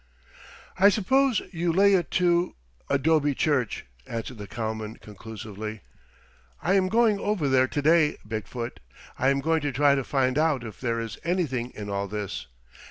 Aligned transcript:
"I 0.79 0.89
suppose 0.89 1.43
you 1.51 1.71
lay 1.71 1.93
it 1.93 2.09
to" 2.17 2.55
"Adobe 2.89 3.35
church," 3.35 3.85
answered 4.07 4.39
the 4.39 4.47
cowman 4.47 4.95
conclusively. 4.95 5.81
"I 6.59 6.73
am 6.73 6.89
going 6.89 7.19
over 7.19 7.47
there 7.47 7.67
to 7.67 7.81
day, 7.83 8.17
Big 8.27 8.47
foot. 8.47 8.79
I 9.19 9.29
am 9.29 9.41
going 9.41 9.61
to 9.61 9.71
try 9.71 9.93
to 9.93 10.03
find 10.03 10.39
out 10.39 10.63
if 10.63 10.81
there 10.81 10.99
is 10.99 11.19
anything 11.23 11.71
in 11.75 11.87
all 11.87 12.07
this. 12.07 12.47